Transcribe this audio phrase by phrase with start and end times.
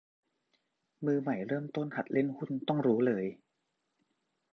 [1.05, 3.25] มือใหม่เริ่มต้นหัดเล่นหุ้นต้องรู้เลย